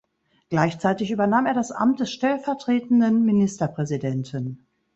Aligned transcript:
Gleichzeitig 0.49 1.11
übernahm 1.11 1.45
er 1.45 1.53
das 1.53 1.71
Amt 1.71 1.99
des 1.99 2.11
Stellvertretenden 2.11 3.23
Ministerpräsidenten. 3.23 4.65